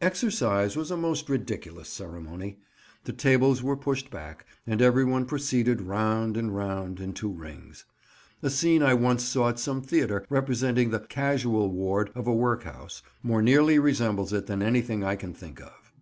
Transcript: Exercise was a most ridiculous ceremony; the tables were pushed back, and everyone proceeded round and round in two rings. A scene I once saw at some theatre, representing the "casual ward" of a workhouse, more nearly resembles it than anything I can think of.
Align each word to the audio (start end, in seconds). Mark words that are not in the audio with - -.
Exercise 0.00 0.76
was 0.78 0.90
a 0.90 0.96
most 0.96 1.28
ridiculous 1.28 1.90
ceremony; 1.90 2.58
the 3.04 3.12
tables 3.12 3.62
were 3.62 3.76
pushed 3.76 4.10
back, 4.10 4.46
and 4.66 4.80
everyone 4.80 5.26
proceeded 5.26 5.82
round 5.82 6.38
and 6.38 6.56
round 6.56 7.00
in 7.00 7.12
two 7.12 7.28
rings. 7.30 7.84
A 8.42 8.48
scene 8.48 8.82
I 8.82 8.94
once 8.94 9.24
saw 9.24 9.50
at 9.50 9.58
some 9.58 9.82
theatre, 9.82 10.24
representing 10.30 10.88
the 10.88 11.00
"casual 11.00 11.70
ward" 11.70 12.10
of 12.14 12.26
a 12.26 12.32
workhouse, 12.34 13.02
more 13.22 13.42
nearly 13.42 13.78
resembles 13.78 14.32
it 14.32 14.46
than 14.46 14.62
anything 14.62 15.04
I 15.04 15.16
can 15.16 15.34
think 15.34 15.60
of. 15.60 15.92